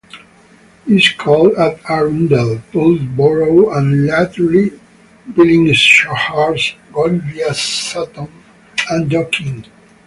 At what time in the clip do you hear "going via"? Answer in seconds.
6.91-7.53